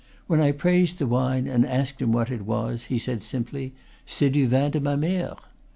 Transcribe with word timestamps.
When 0.25 0.41
I 0.41 0.51
praised 0.51 0.97
the 0.97 1.05
wine 1.05 1.45
and 1.45 1.63
asked 1.63 2.01
him 2.01 2.11
what 2.11 2.31
it 2.31 2.41
was, 2.41 2.85
he 2.85 2.97
said 2.97 3.21
simply, 3.21 3.75
"C'est 4.03 4.29
du 4.33 4.47
vin 4.47 4.71
de 4.71 4.79
ma 4.81 4.95
mere!" 4.95 5.35